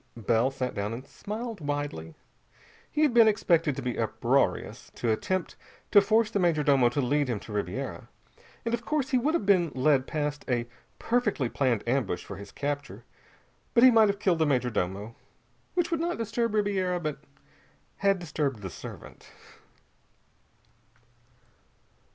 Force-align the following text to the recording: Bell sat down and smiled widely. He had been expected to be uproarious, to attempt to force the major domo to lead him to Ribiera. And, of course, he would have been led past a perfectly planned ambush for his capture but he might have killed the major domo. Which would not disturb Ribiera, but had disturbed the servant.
Bell 0.17 0.49
sat 0.49 0.73
down 0.73 0.93
and 0.93 1.05
smiled 1.05 1.61
widely. 1.63 2.15
He 2.91 3.03
had 3.03 3.13
been 3.13 3.27
expected 3.27 3.75
to 3.75 3.83
be 3.83 3.99
uproarious, 3.99 4.89
to 4.95 5.11
attempt 5.11 5.55
to 5.91 6.01
force 6.01 6.31
the 6.31 6.39
major 6.39 6.63
domo 6.63 6.89
to 6.89 7.01
lead 7.01 7.27
him 7.27 7.39
to 7.41 7.53
Ribiera. 7.53 8.07
And, 8.65 8.73
of 8.73 8.83
course, 8.83 9.11
he 9.11 9.19
would 9.19 9.35
have 9.35 9.45
been 9.45 9.69
led 9.75 10.07
past 10.07 10.43
a 10.49 10.65
perfectly 10.97 11.49
planned 11.49 11.87
ambush 11.87 12.25
for 12.25 12.37
his 12.37 12.51
capture 12.51 13.03
but 13.75 13.83
he 13.83 13.91
might 13.91 14.09
have 14.09 14.17
killed 14.17 14.39
the 14.39 14.47
major 14.47 14.71
domo. 14.71 15.13
Which 15.75 15.91
would 15.91 15.99
not 15.99 16.17
disturb 16.17 16.55
Ribiera, 16.55 16.99
but 16.99 17.19
had 17.97 18.17
disturbed 18.17 18.63
the 18.63 18.71
servant. 18.71 19.31